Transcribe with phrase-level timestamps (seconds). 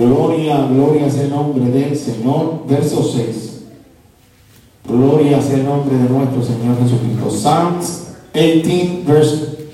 [0.00, 2.64] Gloria, gloria sea el nombre del Señor.
[2.66, 3.64] Verso 6.
[4.88, 7.30] Gloria sea el nombre de nuestro Señor Jesucristo.
[7.30, 9.68] Psalms 18, verse,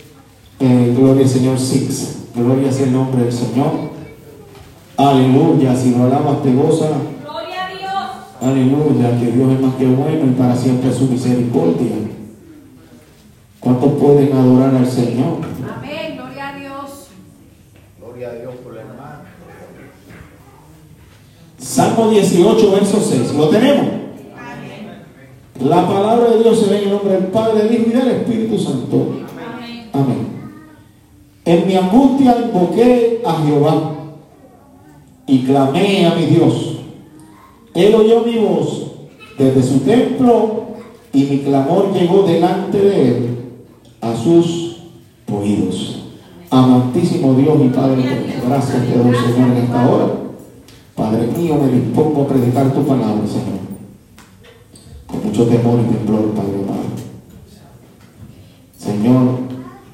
[0.59, 2.31] eh, gloria al Señor 6.
[2.35, 3.71] Gloria sea el nombre del Señor.
[4.97, 5.77] Aleluya.
[5.77, 6.89] Si lo alabas, te goza.
[7.23, 8.11] Gloria a Dios.
[8.43, 9.21] Aleluya.
[9.21, 11.93] Que Dios es más que bueno y para siempre su misericordia.
[13.61, 15.39] ¿Cuántos pueden adorar al Señor?
[15.73, 16.17] Amén.
[16.17, 17.09] Gloria a Dios.
[18.01, 19.37] Gloria a Dios por la hermana.
[21.77, 23.35] Salmo 18, verso 6.
[23.35, 23.85] ¿Lo tenemos?
[25.63, 28.09] La palabra de Dios se ve en el nombre del Padre, del Hijo y del
[28.09, 29.09] Espíritu Santo.
[29.93, 30.27] Amén.
[31.45, 33.95] En mi angustia invoqué a Jehová
[35.27, 36.79] y clamé a mi Dios.
[37.75, 38.93] Él oyó mi voz
[39.37, 40.63] desde su templo
[41.13, 43.39] y mi clamor llegó delante de él
[44.01, 44.79] a sus
[45.31, 46.05] oídos.
[46.49, 48.03] Amantísimo Dios y Padre,
[48.49, 50.26] gracias te doy Señor en esta hora.
[50.97, 53.61] Padre mío, me dispongo a predicar tu palabra, Señor.
[55.07, 56.97] Con mucho temor y temblor, Padre amado.
[58.79, 59.39] Señor,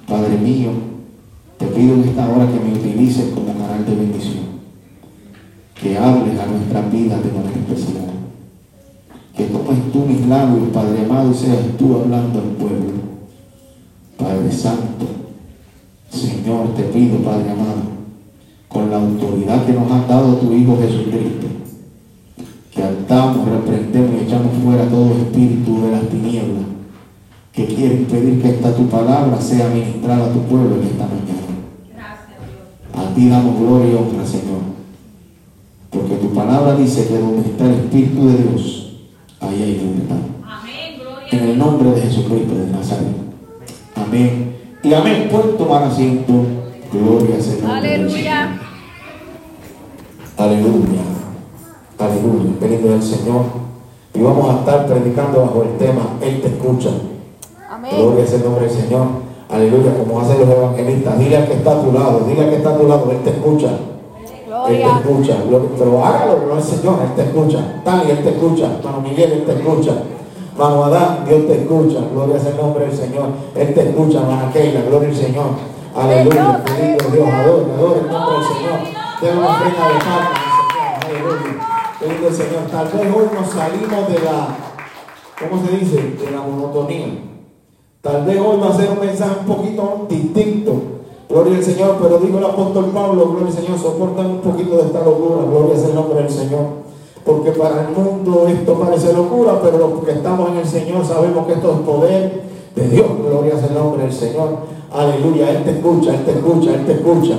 [0.07, 0.71] Padre mío,
[1.59, 4.45] te pido en esta hora que me utilices como canal de bendición.
[5.75, 8.13] Que hables a nuestras vidas de manera especial.
[9.37, 12.93] Que tomes tú mis labios, Padre amado, y seas tú hablando al pueblo.
[14.17, 15.07] Padre Santo,
[16.11, 17.92] Señor, te pido, Padre amado,
[18.73, 21.47] con la autoridad que nos ha dado tu Hijo Jesucristo,
[22.75, 26.73] que atamos, reprendemos y echamos fuera todo espíritu de las tinieblas
[27.53, 31.53] que quiere impedir que esta tu palabra sea ministrada a tu pueblo en esta mañana.
[31.95, 33.07] Gracias, Dios.
[33.07, 34.63] A ti damos gloria y honra, Señor.
[35.91, 38.97] Porque tu palabra dice que donde está el Espíritu de Dios,
[39.41, 40.17] ahí hay libertad.
[40.43, 40.99] Amén.
[40.99, 43.17] Gloria En el nombre de Jesucristo de Nazaret.
[43.97, 44.57] Amén.
[44.83, 45.29] Y amén.
[45.31, 46.33] Pueden tomar asiento.
[46.91, 47.71] Gloria al Señor.
[47.71, 48.62] Aleluya.
[50.43, 51.03] Aleluya.
[52.01, 52.51] Aleluya.
[52.61, 53.43] Bendito es el Señor.
[54.13, 56.91] Y vamos a estar predicando bajo el tema Él te escucha.
[57.71, 57.93] Amén.
[57.97, 59.07] Gloria es el nombre del Señor.
[59.49, 59.95] Aleluya.
[59.97, 61.17] Como hacen los evangelistas.
[61.21, 62.25] Dile al que está a tu lado.
[62.27, 63.09] Dile al que está a tu lado.
[63.13, 63.69] Él te escucha.
[63.69, 65.01] Él Gloria.
[65.05, 65.37] te escucha.
[65.79, 66.97] Pero hágalo, el Señor.
[67.05, 67.83] Él te escucha.
[67.85, 68.67] Tani, Él te escucha.
[68.83, 69.93] Mano Miguel, Él te escucha.
[70.59, 71.99] Mano Adán, Dios te escucha.
[72.13, 73.27] Gloria es el nombre del Señor.
[73.55, 74.81] Él te escucha, Mano Keila.
[74.89, 75.47] Gloria al Señor.
[75.95, 76.65] Aleluya.
[76.67, 77.29] Bendito Dios.
[77.29, 79.02] Adore el nombre del Señor.
[79.23, 79.63] Tenga una.
[82.73, 84.49] Tal vez hoy nos salimos de la,
[85.39, 85.97] ¿cómo se dice?
[86.19, 87.07] De la monotonía.
[88.01, 90.73] Tal vez hoy va a ser un mensaje un poquito distinto.
[91.29, 94.87] Gloria al Señor, pero dijo el apóstol Pablo, gloria al Señor, soportan un poquito de
[94.87, 96.65] esta locura, gloria es el nombre del Señor.
[97.25, 101.47] Porque para el mundo esto parece locura, pero los que estamos en el Señor sabemos
[101.47, 102.43] que esto es poder
[102.75, 103.07] de Dios.
[103.19, 104.59] Gloria es el nombre del Señor.
[104.93, 107.35] Aleluya, Él te escucha, Él te escucha, Él te escucha.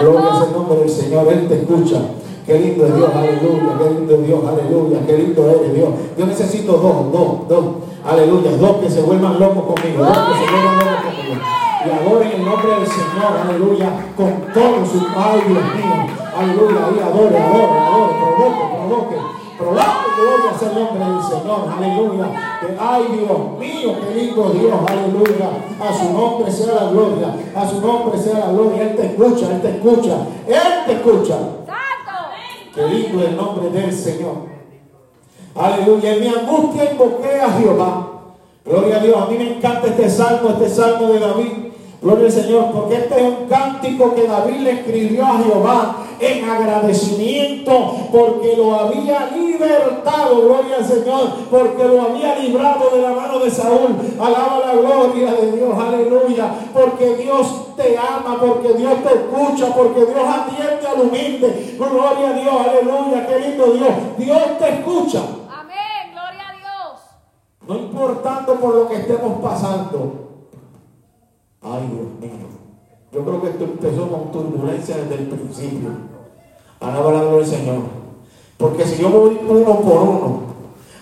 [0.00, 2.00] Gloria es el nombre del Señor, Él te escucha.
[2.48, 5.88] Qué lindo es Dios, aleluya, qué lindo es Dios, aleluya, qué lindo eres Dios.
[6.16, 7.64] Yo necesito dos, dos, dos,
[8.02, 11.36] aleluya, dos que se vuelvan locos conmigo, dos que se vuelvan locos conmigo.
[11.84, 17.00] Y adoren el nombre del Señor, aleluya, con todo su ay Dios mío, aleluya, y
[17.00, 19.16] adore, adore, adore, provoque, provoque,
[19.58, 22.60] provoque, gloria sea el nombre del Señor, aleluya.
[22.78, 27.80] Ay Dios mío, qué lindo Dios, aleluya, a su nombre sea la gloria, a su
[27.80, 31.34] nombre sea la gloria, Él te escucha, Él te escucha, Él te escucha.
[31.66, 32.34] Santo.
[32.74, 34.48] Qué lindo es el nombre del Señor.
[35.54, 36.14] Aleluya.
[36.14, 38.08] En mi angustia invoqué a Jehová.
[38.64, 39.16] Gloria a Dios.
[39.20, 41.67] A mí me encanta este salmo, este salmo de David.
[42.00, 46.48] Gloria al Señor, porque este es un cántico que David le escribió a Jehová en
[46.48, 53.40] agradecimiento porque lo había libertado, gloria al Señor, porque lo había librado de la mano
[53.40, 53.96] de Saúl.
[54.20, 60.06] Alaba la gloria de Dios, aleluya, porque Dios te ama, porque Dios te escucha, porque
[60.06, 61.76] Dios atiende al humilde.
[61.78, 63.90] Gloria a Dios, aleluya, qué lindo Dios.
[64.18, 66.12] Dios te escucha, Amén.
[66.12, 67.00] Gloria a Dios.
[67.66, 70.27] no importando por lo que estemos pasando.
[71.62, 72.46] Ay, Dios mío.
[73.12, 75.90] Yo creo que esto empezó con turbulencia desde el principio.
[76.80, 77.82] Alaba la gloria del Señor.
[78.56, 80.40] Porque si yo voy uno por uno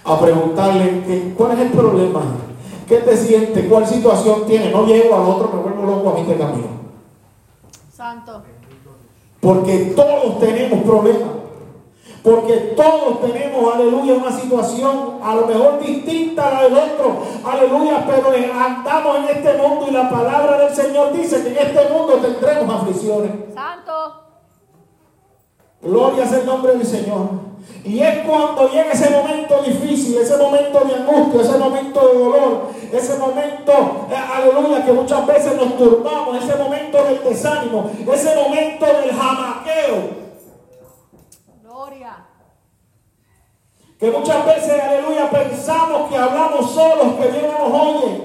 [0.05, 2.23] a preguntarle que, cuál es el problema,
[2.87, 6.27] qué te sientes, cuál situación tiene, no llego al otro, me vuelvo loco a mí
[6.27, 6.69] de camino.
[7.93, 8.43] Santo.
[9.41, 11.46] Porque todos tenemos problemas.
[12.27, 17.19] Porque todos tenemos, aleluya, una situación a lo mejor distinta a la del otro.
[17.45, 21.69] Aleluya, pero en- andamos en este mundo y la palabra del Señor dice que en
[21.69, 23.31] este mundo tendremos aflicciones.
[23.55, 23.93] Santo.
[25.83, 27.47] Gloria es el nombre del Señor.
[27.85, 32.63] Y es cuando llega ese momento difícil, ese momento de angustia, ese momento de dolor,
[32.93, 33.73] ese momento,
[34.11, 40.26] eh, aleluya, que muchas veces nos turbamos, ese momento del desánimo, ese momento del jamaqueo.
[43.99, 48.23] Que muchas veces, aleluya, pensamos que hablamos solos, que Dios no nos oye,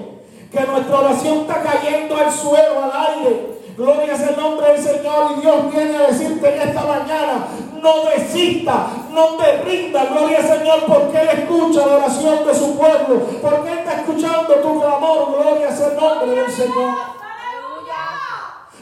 [0.52, 3.52] que nuestra oración está cayendo al suelo, al aire.
[3.74, 7.46] Gloria es el nombre del Señor y Dios viene a decirte en esta mañana,
[7.80, 12.76] no desista, no te rinda, gloria al Señor, porque Él escucha la oración de su
[12.76, 16.94] pueblo, porque Él está escuchando tu clamor, gloria es el nombre del Señor.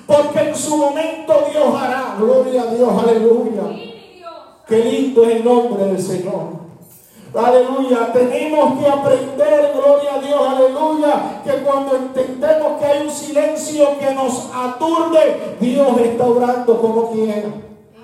[0.08, 3.62] Porque en su momento Dios hará, gloria a Dios, aleluya.
[4.66, 6.59] Qué lindo es el nombre del Señor.
[7.32, 13.98] Aleluya, tenemos que aprender, gloria a Dios, aleluya, que cuando entendemos que hay un silencio
[14.00, 17.50] que nos aturde, Dios está orando como quiera.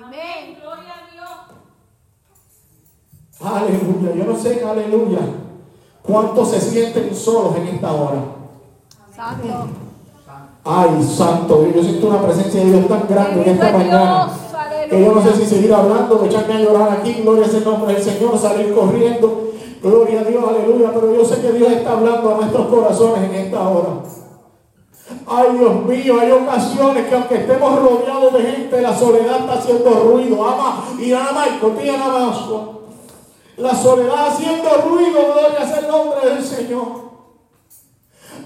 [0.01, 0.57] Amén.
[0.61, 1.29] Gloria a Dios.
[3.53, 5.19] Aleluya, yo no sé, aleluya,
[6.03, 8.21] cuántos se sienten solos en esta hora.
[9.13, 9.67] Santo.
[10.63, 14.46] Ay, santo Dios, yo siento una presencia de Dios tan grande en esta mañana.
[14.89, 17.93] Que yo no sé si seguir hablando, echarme a llorar aquí, gloria es el nombre
[17.93, 19.51] del Señor, salir corriendo,
[19.81, 23.35] gloria a Dios, aleluya, pero yo sé que Dios está hablando a nuestros corazones en
[23.35, 24.01] esta hora.
[25.25, 29.89] Ay Dios mío, hay ocasiones que aunque estemos rodeados de gente, la soledad está haciendo
[29.89, 30.45] ruido.
[30.45, 32.37] Ama y ama y nada más.
[33.57, 37.06] La soledad haciendo ruido, gloria es el nombre del Señor.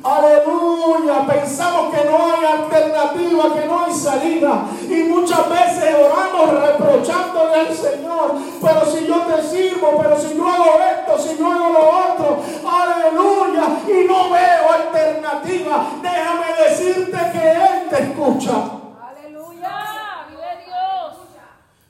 [0.03, 4.65] Aleluya, pensamos que no hay alternativa, que no hay salida.
[4.89, 8.33] Y muchas veces oramos reprochándole al Señor.
[8.61, 12.39] Pero si yo te sirvo, pero si yo hago esto, si yo hago lo otro,
[12.67, 13.63] aleluya.
[13.87, 15.85] Y no veo alternativa.
[16.01, 18.53] Déjame decirte que Él te escucha.
[19.07, 19.73] Aleluya.
[20.29, 21.13] Vive Dios.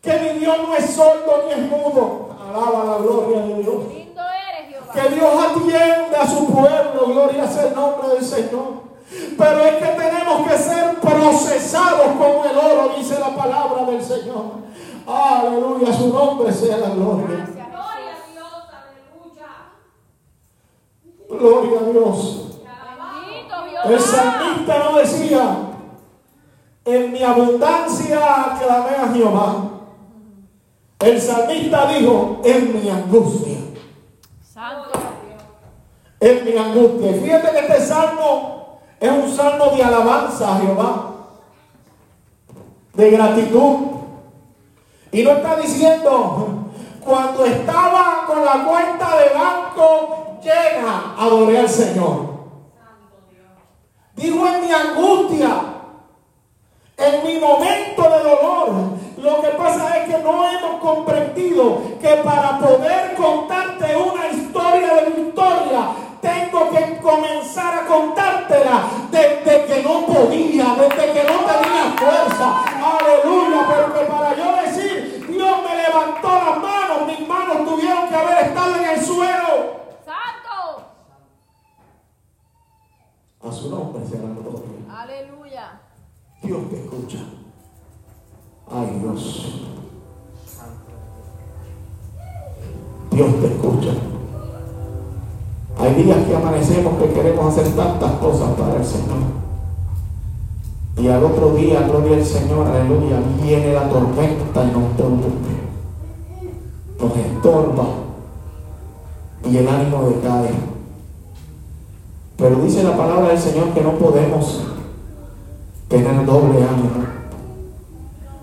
[0.02, 2.30] Que mi Dios no es sordo ni es mudo.
[2.44, 3.88] Alaba la gloria de Dios.
[3.94, 4.94] Lindo eres, Jehová.
[4.94, 6.81] Que Dios atiende a su pueblo,
[7.22, 8.92] gloria sea el nombre del Señor.
[9.38, 14.62] Pero es que tenemos que ser procesados como el oro, dice la palabra del Señor.
[15.06, 17.28] Aleluya, su nombre sea la gloria.
[17.38, 18.54] Gracias, Gloria a Dios.
[21.30, 21.40] Aleluya.
[21.42, 22.48] Gloria a Dios.
[22.64, 25.56] Bendito El salmista no decía,
[26.86, 29.56] en mi abundancia clamé a Jehová.
[31.00, 33.58] El salmista dijo, en mi angustia.
[34.42, 35.11] Santo.
[36.22, 37.14] En mi angustia.
[37.14, 41.12] Fíjate que este salmo es un salmo de alabanza a Jehová,
[42.94, 43.78] de gratitud.
[45.12, 46.48] Y no está diciendo,
[47.04, 52.32] cuando estaba con la cuenta de banco llena, adoré al Señor.
[54.16, 55.50] Dijo en mi angustia,
[56.98, 58.70] en mi momento de dolor.
[59.18, 63.41] Lo que pasa es que no hemos comprendido que para poder contarte
[70.22, 72.81] podía, desde que no tenía fuerza.
[101.12, 105.52] Al otro día, gloria al Señor, aleluya, viene la tormenta y nos interrumpe.
[107.00, 107.84] Nos estorba.
[109.50, 110.52] Y el ánimo decae.
[112.38, 114.64] Pero dice la palabra del Señor que no podemos
[115.88, 117.06] tener doble ánimo.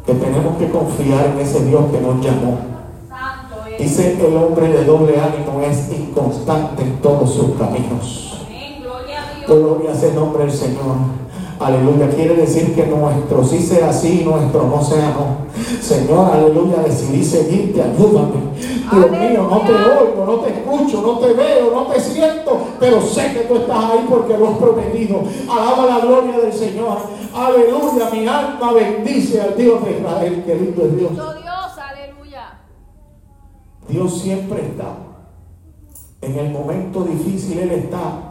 [0.06, 2.58] Que tenemos que confiar en ese Dios que nos llamó.
[3.78, 8.44] Dice el hombre de doble ánimo es inconstante en todos sus caminos.
[8.80, 9.46] Gloria a Dios.
[9.46, 11.27] Gloria sea el nombre del Señor.
[11.60, 12.08] Aleluya.
[12.10, 15.48] Quiere decir que nuestro sí sea sí, nuestro no sea no.
[15.80, 18.48] Señor, aleluya, decidí seguirte, ayúdame.
[18.90, 23.00] Dios mío, no te oigo, no te escucho, no te veo, no te siento, pero
[23.00, 25.22] sé que tú estás ahí porque lo has prometido.
[25.50, 26.98] Alaba la gloria del Señor.
[27.34, 31.10] Aleluya, mi alma bendice al Dios de Israel, que lindo es Dios.
[31.16, 31.78] Santo Dios.
[31.78, 32.60] Aleluya.
[33.88, 34.94] Dios siempre está.
[36.20, 38.27] En el momento difícil Él está.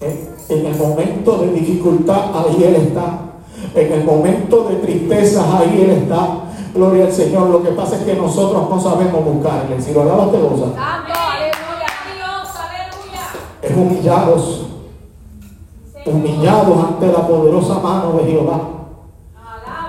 [0.00, 3.20] En, en el momento de dificultad, ahí Él está.
[3.74, 6.44] En el momento de tristeza, ahí Él está.
[6.74, 7.48] Gloria al Señor.
[7.50, 9.80] Lo que pasa es que nosotros no sabemos buscarle.
[9.80, 10.66] Si lo alabas, te goza.
[10.74, 11.12] Santo.
[11.12, 11.88] Aleluya.
[12.14, 12.48] Dios.
[12.56, 13.26] Aleluya.
[13.62, 14.66] Es humillados.
[16.06, 18.60] Humillados ante la poderosa mano de Jehová.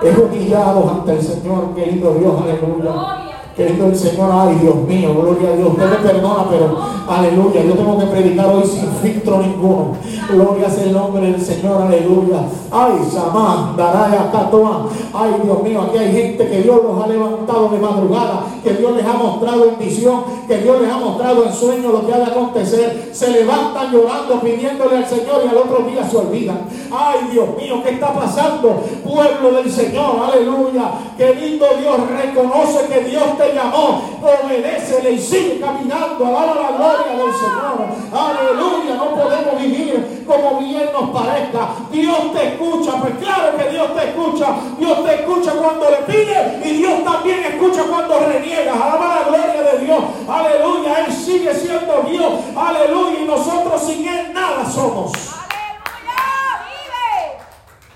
[0.02, 3.29] Es humillados ante el Señor, querido Dios, aleluya.
[3.60, 5.68] Querido el Señor, ay Dios mío, gloria a Dios.
[5.68, 7.62] Usted me perdona, pero aleluya.
[7.62, 9.92] Yo tengo que predicar hoy sin filtro ninguno.
[10.32, 12.38] Gloria sea el nombre del Señor, aleluya.
[12.70, 14.86] Ay, Samán, Daraya, Catoa.
[15.12, 18.96] Ay, Dios mío, aquí hay gente que Dios los ha levantado de madrugada, que Dios
[18.96, 22.18] les ha mostrado en visión, que Dios les ha mostrado en sueño lo que ha
[22.18, 23.10] de acontecer.
[23.12, 26.60] Se levantan llorando, pidiéndole al Señor y al otro día se olvidan.
[26.90, 28.82] Ay, Dios mío, ¿qué está pasando?
[29.04, 30.90] Pueblo del Señor, aleluya.
[31.16, 37.32] Querido Dios, reconoce que Dios te llamó, obedécele y sigue caminando, alaba la gloria del
[37.34, 38.00] Señor.
[38.12, 41.68] Aleluya, no podemos vivir como bien nos parezca.
[41.90, 44.46] Dios te escucha, pues claro que Dios te escucha.
[44.78, 48.80] Dios te escucha cuando le pide y Dios también escucha cuando reniegas.
[48.80, 50.04] Alaba la gloria de Dios.
[50.28, 52.32] Aleluya, Él sigue siendo Dios.
[52.56, 55.12] Aleluya, y nosotros sin Él nada somos.
[55.12, 56.18] Aleluya.
[56.66, 57.42] Vive.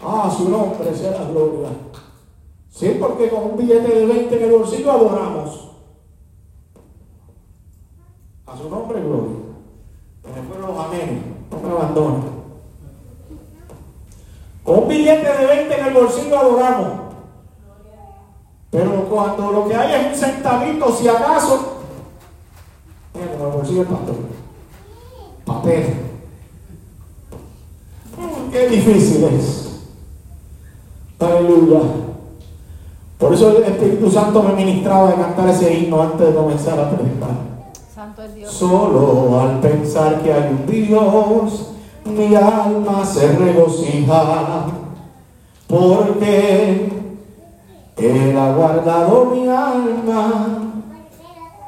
[0.03, 1.69] Ah, su nombre sea la gloria.
[2.71, 5.71] Sí, porque con un billete de 20 en el bolsillo adoramos.
[8.47, 9.37] A su nombre, gloria.
[10.25, 11.47] Me fueron los amén.
[11.51, 12.35] No me abandonen.
[14.65, 16.94] Con un billete de 20 en el bolsillo adoramos.
[19.15, 21.79] Pero cuando lo que hay es un centavito, si acaso,
[23.15, 24.15] mira, como el bolsillo del pastor.
[25.45, 25.95] Papel.
[28.19, 29.83] Mm, Qué difícil es.
[31.21, 31.81] Aleluya.
[33.19, 36.91] Por eso el Espíritu Santo me ministraba de cantar ese himno antes de comenzar a
[36.91, 37.31] predicar.
[37.95, 38.53] Santo es Dios.
[38.53, 41.71] Solo al pensar que hay un Dios,
[42.05, 44.67] mi alma se regocija,
[45.69, 46.94] porque
[47.97, 50.65] Él ha guardado mi alma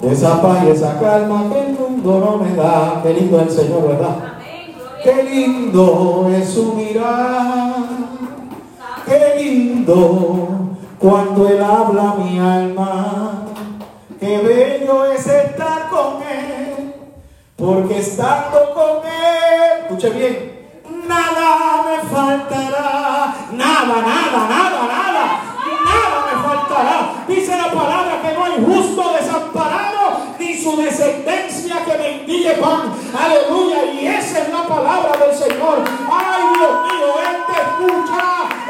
[0.00, 3.00] esa paz y esa calma que el mundo no me da.
[3.02, 4.16] Qué lindo el Señor, ¿verdad?
[5.02, 7.75] Qué lindo es su mirar,
[9.06, 10.49] qué lindo
[10.99, 13.33] cuando Él habla mi alma.
[14.18, 16.95] Qué bello es estar con Él,
[17.54, 20.68] porque estando con Él, escuche bien,
[21.06, 25.05] nada me faltará, nada, nada, nada, nada
[28.64, 32.92] justo desamparado, ni su descendencia que mendigue pan.
[33.14, 35.84] Aleluya, y esa es la palabra del Señor.
[36.10, 38.25] Ay, Dios mío, Él te escucha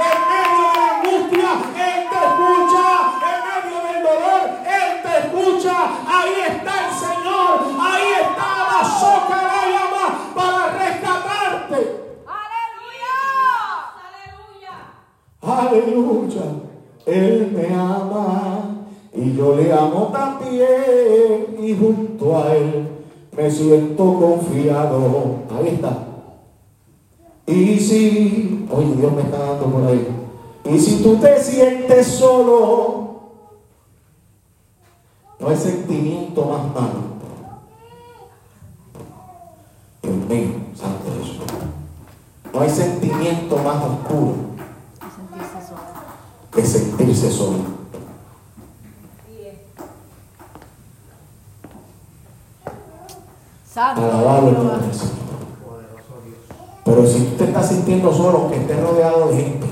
[0.06, 2.84] en medio de la angustia, Él te escucha
[3.26, 5.76] en medio del dolor, Él te escucha.
[6.06, 11.80] Ahí está el Señor, ahí está la soca la llama para rescatarte.
[13.02, 14.74] Aleluya.
[15.42, 16.46] Aleluya,
[17.06, 18.75] Él me ama
[19.16, 22.88] y yo le amo también y junto a Él
[23.37, 25.37] me siento confiado.
[25.50, 26.06] Ahí está.
[27.46, 30.06] Y si, oye Dios me está dando por ahí.
[30.64, 33.06] Y si tú te sientes solo,
[35.38, 37.16] no hay sentimiento más malo.
[40.02, 41.37] Dios mío, santo Jesús.
[42.52, 44.35] No hay sentimiento más oscuro
[44.99, 45.80] Sentirse solo.
[46.52, 47.58] que sentirse solo.
[47.58, 47.76] Santo.
[53.76, 54.88] Alabado el nombre.
[56.85, 59.66] Pero si tú te estás sintiendo solo, aunque estés rodeado de gente,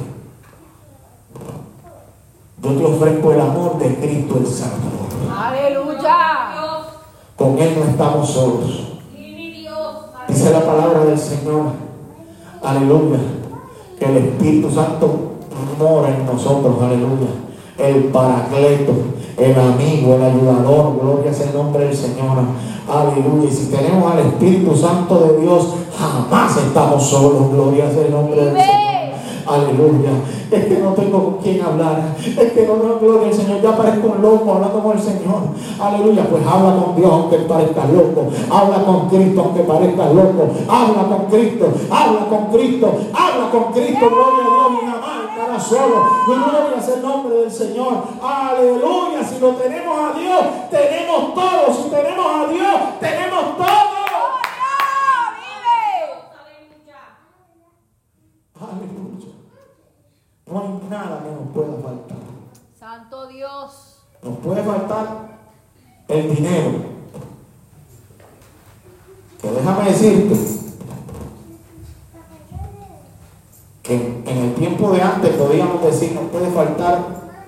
[2.63, 5.09] yo te ofrezco el amor de Cristo el Salvador.
[5.35, 6.17] Aleluya.
[7.37, 8.89] Con Él no estamos solos.
[10.29, 11.67] Dice la palabra del Señor,
[12.63, 13.19] aleluya,
[13.99, 15.35] que el Espíritu Santo
[15.79, 17.29] mora en nosotros, aleluya.
[17.79, 18.93] El paracleto,
[19.37, 22.38] el amigo, el ayudador, gloria sea el nombre del Señor,
[22.88, 23.49] aleluya.
[23.50, 28.45] Y si tenemos al Espíritu Santo de Dios, jamás estamos solos, gloria sea el nombre
[28.45, 28.57] del.
[28.57, 28.85] Señor.
[29.47, 30.11] Aleluya.
[30.50, 32.14] Es que no tengo con quién hablar.
[32.19, 33.61] Es que no tengo gloria al Señor.
[33.61, 35.43] Ya parezco un loco hablando con el Señor.
[35.79, 36.26] Aleluya.
[36.31, 38.26] Pues habla con Dios aunque parezcas loco.
[38.50, 40.49] Habla con Cristo aunque parezcas loco.
[40.69, 41.73] Habla con Cristo.
[41.91, 42.95] Habla con Cristo.
[43.12, 44.09] Habla con Cristo.
[44.09, 44.94] Gloria a Dios.
[45.61, 46.25] Solo.
[46.27, 48.05] Gloria sea el nombre del Señor.
[48.23, 49.23] Aleluya.
[49.25, 51.75] Si lo tenemos a Dios, tenemos todo.
[51.75, 53.95] Si tenemos a Dios, tenemos todo.
[58.61, 59.33] Aleluya.
[60.47, 62.19] No hay nada que nos pueda faltar.
[62.79, 64.05] Santo Dios.
[64.23, 65.39] Nos puede faltar
[66.09, 66.73] el dinero.
[69.41, 70.63] Que déjame decirte
[73.85, 77.00] que en el tiempo de antes podíamos decir nos puede faltar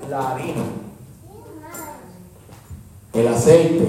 [0.08, 0.64] la harina,
[3.14, 3.88] el aceite.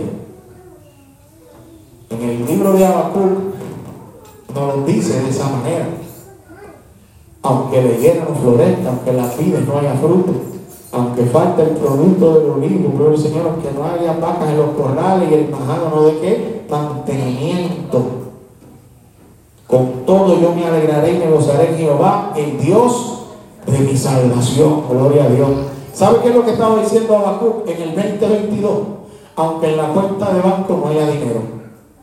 [2.09, 3.31] En el libro de Habacuc
[4.55, 5.87] nos lo dice de esa manera.
[7.43, 10.33] Aunque la higuera no aunque la vides no haya fruto,
[10.93, 14.69] aunque falta el producto del olivo, gloria al Señor, aunque no haya vacas en los
[14.69, 18.16] corrales y el majado no de qué, mantenimiento.
[19.67, 23.25] Con todo yo me alegraré y me gozaré en Jehová, el Dios
[23.65, 24.83] de mi salvación.
[24.89, 25.49] Gloria a Dios.
[25.93, 28.79] ¿Sabe qué es lo que estaba diciendo Habacuc en el 2022?
[29.35, 31.41] Aunque en la cuenta de banco no haya dinero.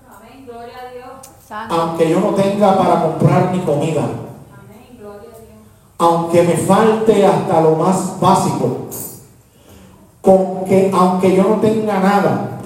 [0.07, 0.45] Amén.
[0.47, 1.07] Gloria a Dios.
[1.47, 1.75] Santo.
[1.75, 4.03] Aunque yo no tenga para comprar mi comida.
[4.03, 4.99] Amén.
[4.99, 5.59] Gloria a Dios.
[5.97, 8.77] aunque me falte hasta lo más básico,
[10.21, 12.61] con que aunque yo no tenga nada,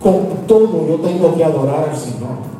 [0.00, 2.53] con todo yo tengo que adorar al Señor.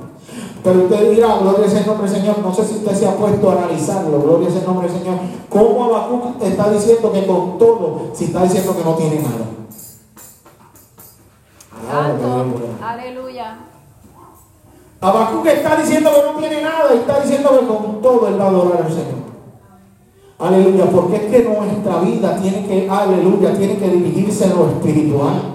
[0.64, 3.14] Pero usted dirá, gloria es el nombre del Señor, no sé si usted se ha
[3.14, 5.18] puesto a analizarlo, gloria es el nombre del Señor,
[5.50, 9.44] cómo Habacuc está diciendo que con todo, si está diciendo que no tiene nada.
[11.86, 12.26] Santo.
[12.80, 12.92] a.
[12.92, 13.58] Aleluya.
[15.02, 18.44] Habacuc está diciendo que no tiene nada y está diciendo que con todo él va
[18.44, 19.24] a adorar al Señor.
[20.38, 25.53] Aleluya, porque es que nuestra vida tiene que, aleluya, tiene que dirigirse en lo espiritual.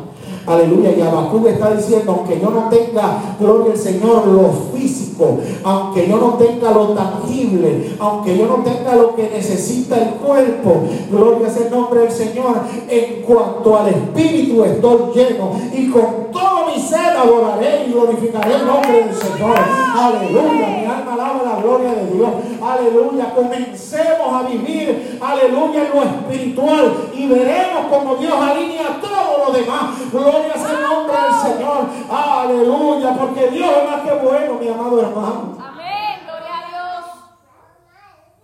[0.49, 6.07] Aleluya, y Habacuc está diciendo, aunque yo no tenga, gloria al Señor, lo físico, aunque
[6.07, 11.51] yo no tenga lo tangible, aunque yo no tenga lo que necesita el cuerpo, gloria
[11.51, 12.55] sea el nombre del Señor,
[12.89, 18.65] en cuanto al espíritu estoy lleno y con todo mi ser adoraré y glorificaré el
[18.65, 19.55] nombre del Señor.
[19.55, 22.29] Aleluya, mi alma alaba la gloria de Dios.
[22.61, 29.18] Aleluya, comencemos a vivir, aleluya, en lo espiritual y veremos como Dios alinea todo
[29.49, 30.11] lo demás.
[30.11, 31.85] Gloria sea el nombre del Señor.
[32.09, 35.57] Aleluya, porque Dios es más que bueno, mi amado hermano.
[35.59, 36.19] Amén.
[36.25, 37.05] Gloria a Dios.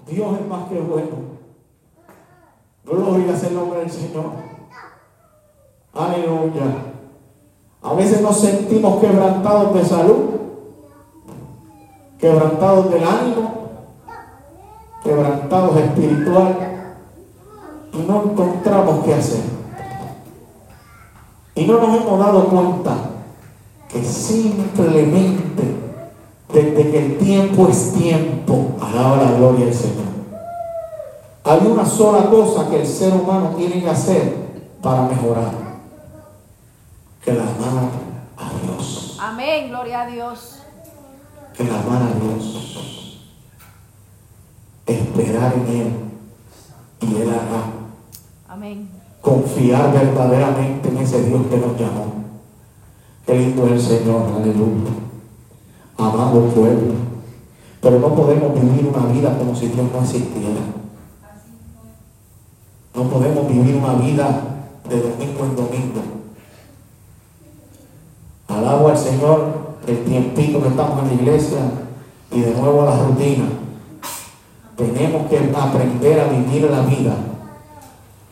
[0.08, 1.36] Dios es más que bueno.
[2.84, 4.32] Gloria sea el nombre del Señor.
[5.94, 6.64] Aleluya.
[7.82, 10.26] A veces nos sentimos quebrantados de salud,
[12.20, 13.70] quebrantados del ánimo,
[15.04, 16.58] quebrantados espiritual
[17.94, 19.65] y no encontramos qué hacer.
[21.56, 22.96] Y no nos hemos dado cuenta
[23.90, 25.64] que simplemente
[26.52, 30.06] desde que el tiempo es tiempo, alaba la gloria del Señor.
[31.44, 34.36] Hay una sola cosa que el ser humano tiene que hacer
[34.82, 35.52] para mejorar,
[37.24, 37.90] que la amar
[38.38, 39.70] a Dios, Amén.
[39.70, 40.60] Gloria a Dios.
[41.56, 43.22] que la amar a Dios,
[44.86, 45.94] esperar en Él
[47.02, 47.64] y Él hará,
[48.48, 48.90] Amén.
[49.26, 52.14] Confiar verdaderamente en ese Dios que nos llamó.
[53.26, 54.92] Qué es el Señor, aleluya.
[55.98, 56.94] Amado pueblo.
[57.82, 60.62] Pero no podemos vivir una vida como si Dios no existiera.
[62.94, 64.42] No podemos vivir una vida
[64.88, 66.02] de domingo en domingo.
[68.48, 71.60] Alabo al Señor el tiempito que estamos en la iglesia
[72.32, 73.46] y de nuevo la rutina.
[74.78, 77.16] Tenemos que aprender a vivir la vida.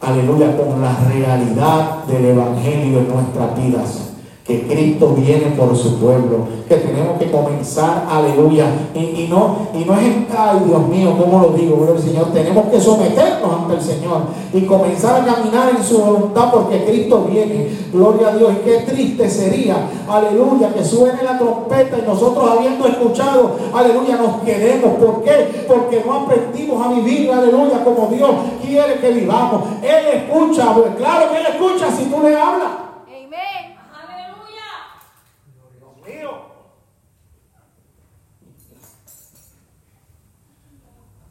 [0.03, 4.12] Aleluya, con la realidad del Evangelio en nuestras vidas
[4.45, 9.93] que Cristo viene por su pueblo, que tenemos que comenzar, aleluya, y, no, y no
[9.93, 11.77] es, ay Dios mío, ¿cómo lo digo?
[11.77, 15.97] Gloria al Señor, tenemos que someternos ante el Señor y comenzar a caminar en su
[15.97, 19.77] voluntad porque Cristo viene, gloria a Dios, y qué triste sería,
[20.09, 25.63] aleluya, que suene la trompeta y nosotros habiendo escuchado, aleluya, nos quedemos, ¿por qué?
[25.65, 31.31] Porque no aprendimos a vivir, aleluya, como Dios quiere que vivamos, Él escucha, pues, claro
[31.31, 32.82] que Él escucha si tú le hablas.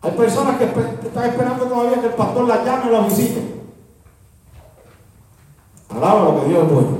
[0.03, 3.63] Hay personas que están esperando todavía que el pastor la llame o la visite.
[5.89, 6.99] Alaba lo que Dios es bueno.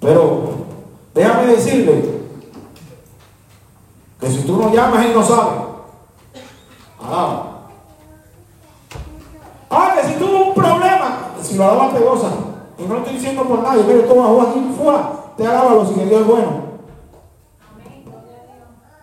[0.00, 0.42] Pero
[1.14, 2.16] déjame decirle
[4.20, 5.52] que si tú no llamas, Él no sabe.
[7.00, 7.46] Alaba.
[9.70, 12.30] Ah, que si tuvo un problema, si lo alaba pegosa,
[12.76, 15.94] y no lo estoy diciendo por nadie, pero tú bajó aquí, fuera, te alábalo si
[15.94, 16.65] que Dios es bueno.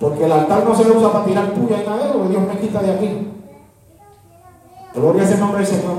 [0.04, 2.82] Porque el altar no se usa para tirar puya y nada, porque Dios me quita
[2.82, 3.28] de aquí.
[4.94, 5.96] Gloria es el nombre del Señor.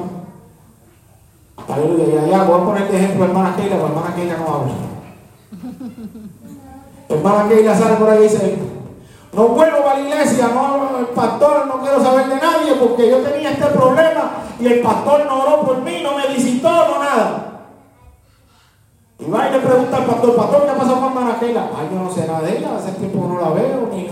[1.66, 2.04] Aleluya.
[2.04, 4.74] Y allá voy a poner de ejemplo a hermana Keila, porque hermana Keila no habla.
[7.08, 8.58] hermana Keila sale por ahí y dice,
[9.32, 13.22] no vuelvo para la iglesia, no, el pastor no quiero saber de nadie porque yo
[13.22, 17.53] tenía este problema y el pastor no oró por mí, no me visitó, no nada.
[19.26, 21.70] Y va y le pregunta al pastor, pastor, ¿qué ha pasado con hermana Keila?
[21.76, 24.02] Ay, yo no sé nada de ella, hace tiempo no la veo, ni,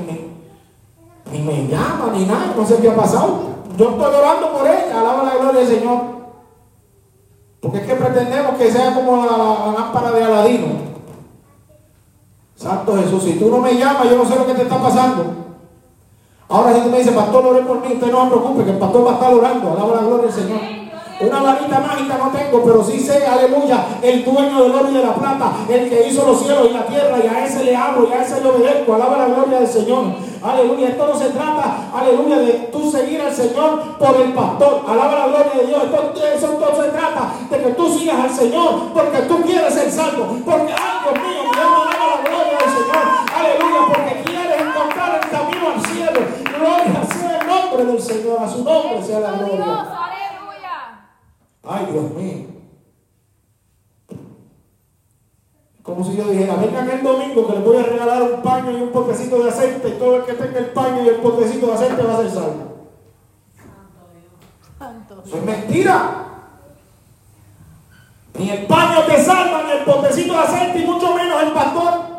[1.30, 3.40] ni, me llama, ni nada, no sé qué ha pasado.
[3.76, 6.00] Yo estoy orando por ella, alaba la gloria del Señor.
[7.60, 10.66] Porque es que pretendemos que sea como la, la lámpara de Aladino.
[12.56, 15.24] Santo Jesús, si tú no me llamas, yo no sé lo que te está pasando.
[16.48, 18.78] Ahora si tú me dices, pastor, ore por mí, usted no se preocupe, que el
[18.78, 20.81] pastor va a estar orando, alaba la gloria del Señor.
[21.20, 25.02] Una varita mágica no tengo, pero sí sé, aleluya, el dueño del oro y de
[25.04, 28.08] la plata, el que hizo los cielos y la tierra, y a ese le hablo,
[28.08, 30.04] y a ese le obedezco, alaba la gloria del Señor.
[30.42, 35.14] Aleluya, esto no se trata, aleluya, de tú seguir al Señor por el pastor, alaba
[35.14, 35.84] la gloria de Dios.
[35.84, 39.90] Esto, eso no se trata de que tú sigas al Señor porque tú quieres ser
[39.92, 43.04] salvo, porque, ay Dios mío, mi alma alaba la gloria del Señor,
[43.38, 46.20] aleluya, porque quieres encontrar el camino al cielo.
[46.58, 50.01] Gloria sea el nombre del Señor, a su nombre sea la gloria.
[51.64, 52.52] Ay, Dios mío.
[55.82, 58.82] Como si yo dijera, vengan el domingo que les voy a regalar un paño y
[58.82, 61.72] un potecito de aceite y todo el que tenga el paño y el potecito de
[61.72, 62.72] aceite va a ser salvo.
[64.78, 66.28] Santo Eso es mentira.
[68.38, 72.12] Ni el paño te salva, ni el potecito de aceite y mucho menos el pastor.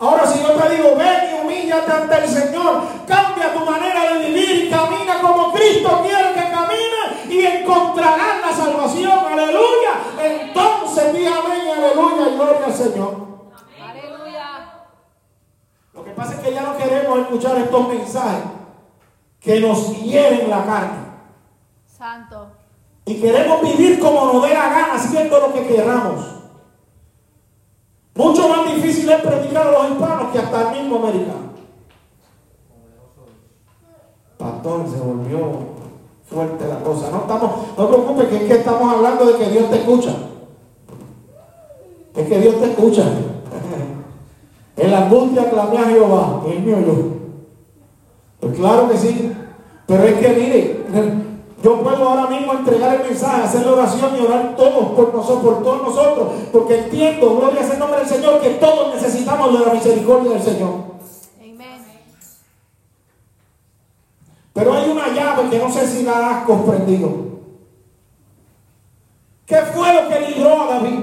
[0.00, 4.28] Ahora si yo te digo, ven y humíllate ante el Señor, cambia tu manera de
[4.28, 6.47] vivir y camina como Cristo quiere que
[7.68, 9.92] encontrarás la salvación, aleluya.
[10.20, 13.28] Entonces di amén, aleluya, y gloria al Señor.
[13.80, 14.86] Aleluya.
[15.92, 18.44] Lo que pasa es que ya no queremos escuchar estos mensajes
[19.40, 21.08] que nos hieren la carne.
[21.86, 22.48] Santo.
[23.04, 26.24] Y queremos vivir como nos dé la gana, haciendo lo que queramos.
[28.14, 31.48] Mucho más difícil es predicar a los hispanos que hasta el mismo americano.
[34.36, 35.77] Pastor, se volvió
[36.30, 37.10] fuerte la cosa.
[37.10, 40.14] No estamos, no preocupes, que es que estamos hablando de que Dios te escucha.
[42.16, 43.04] Es que Dios te escucha.
[44.76, 46.94] En la angustia clamé a Jehová, él me oyó.
[48.38, 49.32] Pues claro que sí.
[49.88, 50.84] Pero es que mire,
[51.62, 55.54] yo puedo ahora mismo entregar el mensaje, hacer la oración y orar todos por nosotros,
[55.54, 59.66] por todos nosotros, porque entiendo, gloria sea el nombre del Señor, que todos necesitamos de
[59.66, 60.88] la misericordia del Señor.
[61.40, 61.84] Amén.
[64.58, 67.08] Pero hay una llave que no sé si la has comprendido.
[69.46, 70.98] ¿Qué fue lo que libró a David?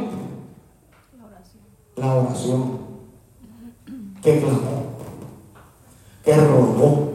[1.18, 1.62] La oración.
[1.96, 2.80] La oración.
[4.22, 4.84] Que clamó.
[6.26, 7.14] Que rogó.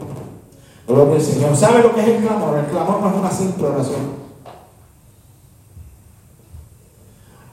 [0.87, 1.55] Gloria al Señor.
[1.55, 2.57] ¿Sabe lo que es el clamor?
[2.57, 4.01] El clamor no es una simple oración.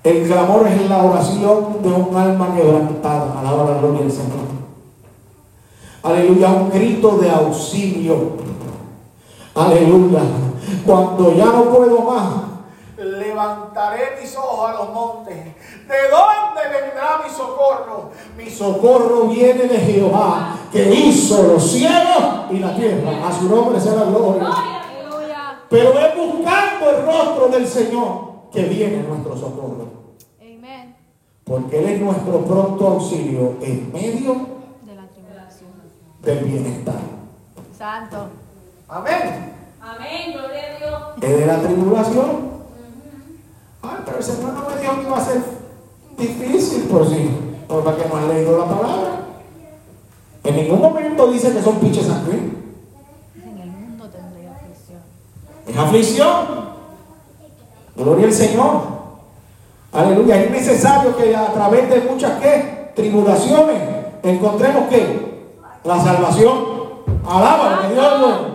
[0.03, 3.38] El clamor es la oración de un alma quebrantada.
[3.38, 4.48] Alaba la gloria del Señor.
[6.03, 8.48] Aleluya, un grito de auxilio.
[9.59, 10.21] Aleluya.
[10.87, 12.33] Cuando ya no puedo más,
[12.97, 15.37] levantaré mis ojos a los montes.
[15.37, 18.11] ¿De dónde vendrá mi socorro?
[18.37, 23.27] Mi socorro viene de Jehová, que hizo los cielos y la tierra.
[23.27, 24.49] A su nombre sea la gloria.
[24.49, 25.61] Aleluya.
[25.68, 29.88] Pero es buscando el rostro del Señor que viene nuestro socorro.
[30.40, 30.97] Amén.
[31.44, 34.35] Porque Él es nuestro pronto auxilio en medio
[34.83, 35.71] De la tribulación.
[36.23, 37.01] del bienestar.
[37.77, 38.29] Santo.
[38.88, 39.55] Amén.
[39.83, 40.33] Amén.
[40.33, 41.03] Gloria a Dios.
[41.20, 42.48] Es de la tribulación.
[43.83, 45.42] Ay, pero el Señor no me dijo que iba a ser
[46.16, 47.31] difícil por sí.
[47.68, 49.20] Por para que no han leído la palabra.
[50.42, 52.38] En ningún momento dice que son pinches sangre.
[53.37, 55.01] En el mundo tendré aflicción.
[55.66, 56.68] Es aflicción.
[57.94, 58.81] Gloria al Señor.
[59.92, 60.42] Aleluya.
[60.42, 62.92] Es necesario que a través de muchas ¿qué?
[62.96, 63.83] tribulaciones
[64.22, 65.44] encontremos que
[65.85, 66.79] la salvación.
[67.29, 68.47] Alaba que Dios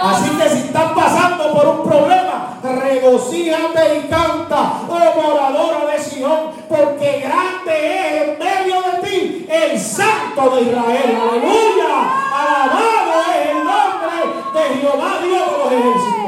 [0.00, 6.50] Así que si estás pasando por un problema, regocíjate y canta, oh moradora de Sion,
[6.68, 11.18] porque grande es en medio de ti el Santo de Israel.
[11.20, 11.88] Aleluya.
[12.32, 14.16] Alabado es el nombre
[14.54, 16.18] de Jehová Dios de los ejércitos.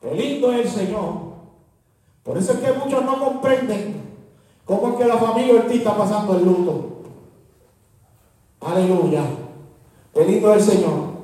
[0.00, 1.14] Qué lindo es el Señor.
[2.22, 4.02] Por eso es que muchos no comprenden
[4.64, 7.02] cómo es que la familia Ortiz está pasando el luto.
[8.62, 9.43] Aleluya.
[10.14, 11.14] Es el Señor.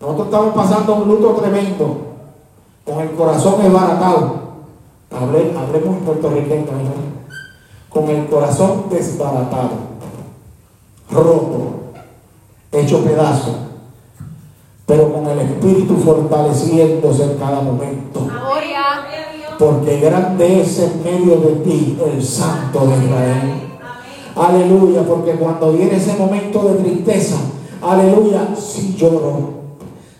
[0.00, 1.96] Nosotros estamos pasando un luto tremendo,
[2.84, 4.44] con el corazón desbaratado.
[5.10, 7.14] Hablé, hablé muy puertorriqueño, ¿no?
[7.94, 9.70] con el corazón desbaratado,
[11.10, 11.74] roto,
[12.72, 13.54] hecho pedazo,
[14.84, 18.28] pero con el espíritu fortaleciéndose en cada momento.
[19.56, 23.60] Porque grande es en medio de ti el Santo de Israel.
[24.34, 27.36] Aleluya, porque cuando viene ese momento de tristeza,
[27.86, 29.54] aleluya, si lloro,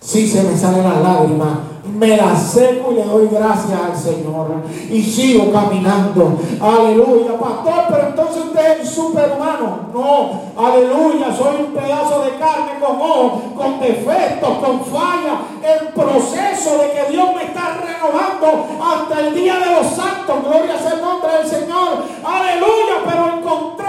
[0.00, 1.58] si se me salen las lágrimas,
[1.98, 4.48] me las seco y le doy gracias al Señor
[4.90, 6.38] y sigo caminando.
[6.60, 9.90] Aleluya, pastor, pero entonces usted es superhumano.
[9.92, 16.78] No, aleluya, soy un pedazo de carne con ojos, con defectos, con fallas, en proceso
[16.78, 20.36] de que Dios me está renovando hasta el día de los santos.
[20.44, 22.04] Gloria sea el nombre del Señor.
[22.24, 23.83] Aleluya, pero encontré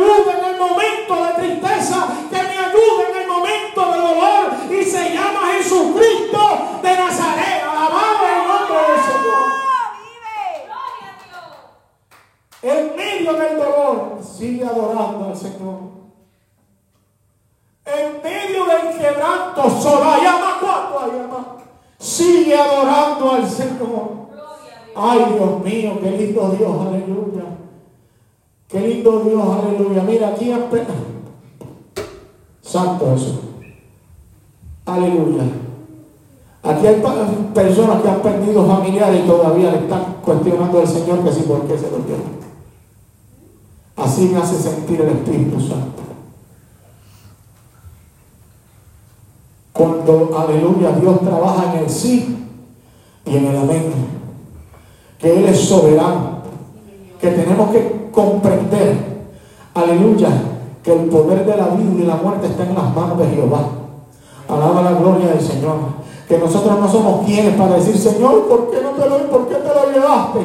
[0.00, 4.44] ayuda en el momento de tristeza, que me ayuda en el momento de dolor.
[4.70, 6.40] Y se llama Jesucristo
[6.82, 7.62] de Nazaret.
[7.62, 9.40] Alabado el nombre del Señor.
[12.62, 15.90] En medio del dolor, sigue adorando al Señor.
[17.86, 20.90] En medio del quebranto, Sorayama cuatro
[21.98, 24.20] sigue adorando al Señor.
[24.94, 27.59] Ay, Dios mío, qué lindo Dios, aleluya.
[28.70, 30.02] Qué lindo Dios, aleluya.
[30.04, 30.96] Mira, aquí apenas.
[32.62, 33.40] Santo Jesús.
[34.86, 35.42] Aleluya.
[36.62, 37.02] Aquí hay
[37.52, 41.66] personas que han perdido familiares y todavía le están cuestionando al Señor que sí, por
[41.66, 42.16] qué se lo dio.
[43.96, 46.02] Así me hace sentir el Espíritu Santo.
[49.72, 52.46] Cuando, aleluya, Dios trabaja en el sí
[53.24, 53.92] y en el amén.
[55.18, 56.40] Que Él es soberano.
[57.20, 58.96] Que tenemos que comprender,
[59.74, 60.28] aleluya,
[60.82, 63.60] que el poder de la vida y la muerte está en las manos de Jehová.
[64.48, 66.00] Alaba la gloria del Señor.
[66.28, 69.56] Que nosotros no somos quienes para decir, Señor, ¿por qué no te lo, por qué
[69.56, 70.40] te lo llevaste?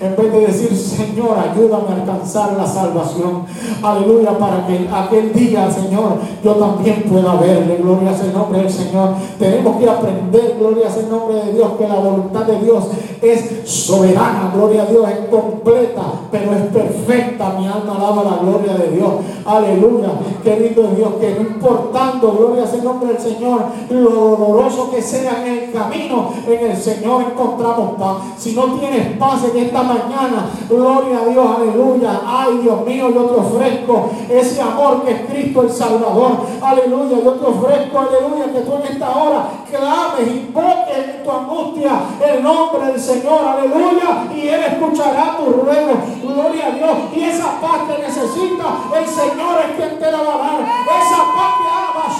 [0.00, 3.44] En vez de decir, Señor, ayúdame a alcanzar la salvación.
[3.82, 7.76] Aleluya, para que aquel día, Señor, yo también pueda verle.
[7.76, 9.10] Gloria sea el nombre del Señor.
[9.38, 12.84] Tenemos que aprender, gloria sea el nombre de Dios, que la voluntad de Dios
[13.20, 14.50] es soberana.
[14.54, 17.56] Gloria a Dios, es completa, pero es perfecta.
[17.58, 19.10] Mi alma alaba la gloria de Dios.
[19.44, 20.08] Aleluya.
[20.44, 25.44] Es Dios, que no importando, gloria sea el nombre del Señor, lo doloroso que sea
[25.44, 28.16] en el camino, en el Señor encontramos paz.
[28.38, 32.20] Si no tienes paz en esta mañana, gloria a Dios, aleluya.
[32.26, 36.32] Ay, Dios mío, yo te ofrezco ese amor que es Cristo el Salvador.
[36.62, 41.92] Aleluya, yo te ofrezco, aleluya, que tú en esta hora clames, invoques en tu angustia
[42.26, 45.92] el nombre del Señor, aleluya, y Él escuchará tu ruego.
[46.22, 46.90] Gloria a Dios.
[47.14, 50.60] Y esa paz necesita el Señor es quien te la va a dar.
[50.60, 51.70] Esa paz que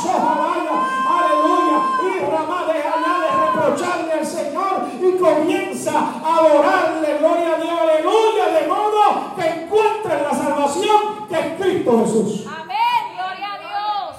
[0.03, 0.77] sojalaya,
[1.09, 1.79] aleluya.
[2.03, 8.69] Y Ramá deja de reprocharle al Señor y comienza adorarle, gloria a Dios, aleluya, de
[8.69, 12.47] modo que encuentres la salvación que es Cristo Jesús.
[12.47, 12.77] Amén.
[13.17, 14.17] Gloria a Dios.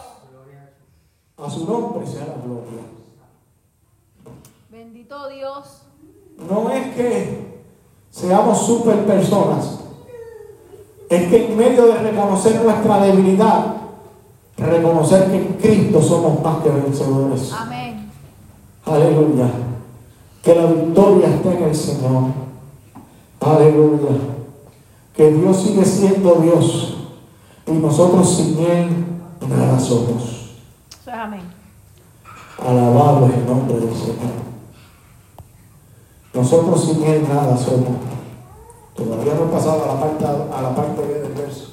[1.37, 2.81] A su nombre sea la gloria.
[4.69, 5.83] Bendito Dios.
[6.37, 7.61] No es que
[8.09, 9.79] seamos super personas,
[11.09, 13.75] es que en medio de reconocer nuestra debilidad,
[14.57, 17.51] reconocer que en Cristo somos más que vencedores.
[17.53, 18.11] Amén.
[18.85, 19.70] Aleluya.
[20.43, 22.23] Que la victoria esté en el Señor.
[23.39, 24.09] Aleluya.
[25.15, 26.97] Que Dios sigue siendo Dios
[27.67, 29.05] y nosotros sin Él
[29.47, 30.55] nada somos.
[31.11, 31.41] Amén.
[32.57, 34.41] Alabado es el nombre del Señor.
[36.33, 37.97] Nosotros sin Él nada somos.
[38.95, 41.71] Todavía no he pasado a la parte, a la parte B del verso.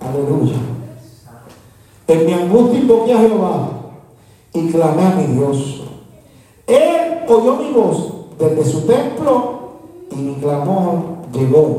[0.00, 0.56] Aleluya.
[2.08, 3.68] En mi angustia invoqué a Jehová
[4.52, 5.82] y clamé a mi Dios.
[6.66, 9.56] Él oyó mi voz desde su templo
[10.10, 11.78] y mi clamor llegó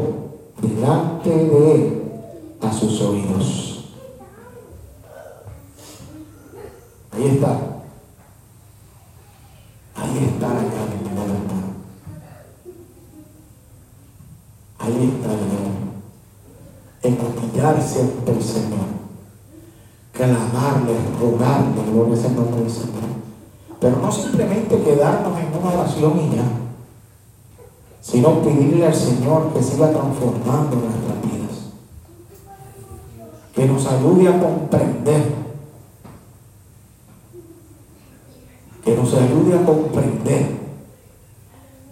[0.62, 2.04] delante de él
[2.62, 3.86] a sus oídos.
[7.12, 7.58] Ahí está.
[9.96, 11.38] Ahí está la hermano.
[14.80, 15.78] Ahí está la llave.
[17.02, 18.88] En humillarse ante el Señor.
[20.14, 23.17] Clamarle, rogarle, gloria el nombre del Señor.
[23.80, 26.44] Pero no simplemente quedarnos en una oración y ya,
[28.02, 31.72] sino pedirle al Señor que siga transformando nuestras vidas.
[33.54, 35.36] Que nos ayude a comprender.
[38.84, 40.58] Que nos ayude a comprender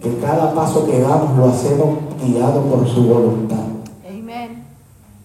[0.06, 3.64] que cada paso que damos lo hacemos guiado por su voluntad,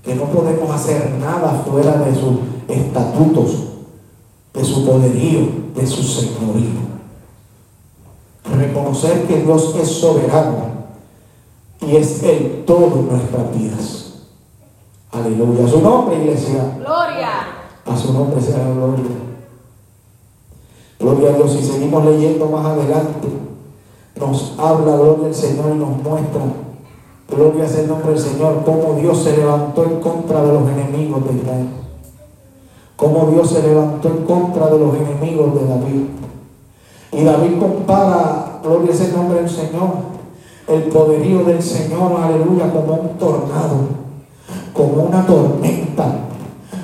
[0.02, 3.69] que no podemos hacer nada fuera de sus estatutos,
[4.60, 6.90] de su poderío, de su señorío.
[8.44, 10.70] Reconocer que Dios es soberano
[11.80, 14.12] y es el todo en nuestras vidas.
[15.12, 15.64] Aleluya.
[15.64, 16.76] A su nombre, iglesia.
[16.78, 17.30] Gloria.
[17.86, 19.04] A su nombre sea la gloria.
[20.98, 21.52] Gloria a Dios.
[21.52, 23.28] Si seguimos leyendo más adelante,
[24.16, 26.42] nos habla, gloria al Señor, y nos muestra,
[27.30, 31.26] gloria sea el nombre del Señor, cómo Dios se levantó en contra de los enemigos
[31.26, 31.68] de Israel.
[33.00, 36.02] Cómo Dios se levantó en contra de los enemigos de David.
[37.12, 39.88] Y David compara, gloria sea el nombre del Señor,
[40.68, 43.88] el poderío del Señor, aleluya, como un tornado,
[44.74, 46.14] como una tormenta.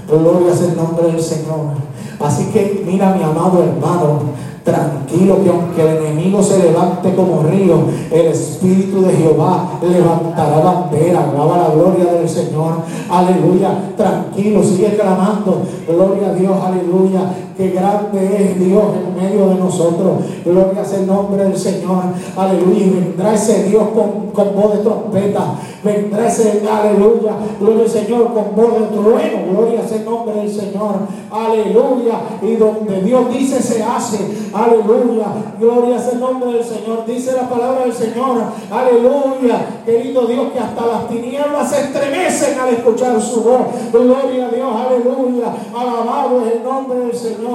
[0.08, 1.76] Gloria sea el nombre del Señor.
[2.18, 4.20] Así que mira mi amado hermano,
[4.66, 11.30] tranquilo que aunque el enemigo se levante como río, el Espíritu de Jehová levantará bandera,
[11.30, 17.20] alaba la gloria del Señor, aleluya, tranquilo, sigue clamando, gloria a Dios, aleluya,
[17.56, 20.18] que grande es Dios en medio de nosotros.
[20.44, 22.04] Gloria sea el nombre del Señor.
[22.36, 22.86] Aleluya.
[23.00, 25.54] Vendrá ese Dios con, con voz de trompeta.
[25.82, 27.32] Vendrá ese, aleluya.
[27.58, 29.38] Gloria al Señor con voz de trueno.
[29.50, 30.94] Gloria sea el nombre del Señor.
[31.30, 32.20] Aleluya.
[32.42, 34.18] Y donde Dios dice se hace.
[34.52, 35.26] Aleluya.
[35.58, 37.06] Gloria sea el nombre del Señor.
[37.06, 38.42] Dice la palabra del Señor.
[38.70, 39.82] Aleluya.
[39.86, 43.92] Querido Dios, que hasta las tinieblas se estremecen al escuchar su voz.
[43.92, 44.68] Gloria a Dios.
[44.74, 45.54] Aleluya.
[45.74, 47.45] Alabado es el nombre del Señor.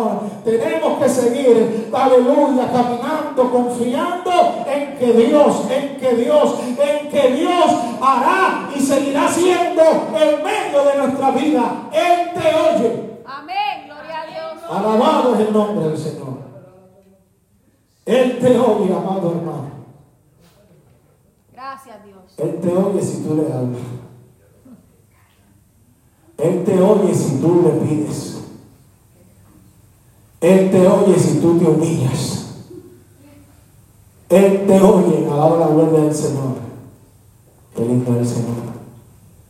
[0.43, 1.89] Tenemos que seguir.
[1.93, 2.71] Aleluya.
[2.71, 4.31] Caminando, confiando
[4.67, 9.81] en que Dios, en que Dios, en que Dios hará y seguirá siendo
[10.15, 11.89] el medio de nuestra vida.
[11.91, 13.19] Él te oye.
[13.25, 13.85] Amén.
[13.85, 14.63] Gloria a Dios.
[14.69, 16.41] Alabado es el nombre del Señor.
[18.05, 19.71] Él te oye, amado hermano.
[21.53, 22.33] Gracias, Dios.
[22.37, 23.81] Él te oye si tú le hablas.
[26.37, 28.41] Él te oye si tú le pides.
[30.41, 32.47] Él te oye si tú te humillas.
[34.29, 36.55] Él te oye, alaba la gloria del Señor.
[37.75, 38.71] Qué lindo el Señor.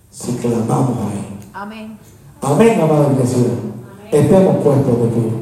[0.09, 1.39] Si clamamos a Él.
[1.53, 1.97] Amén.
[2.41, 3.43] Amén, amada iglesia.
[4.11, 5.40] Estemos puestos de pie.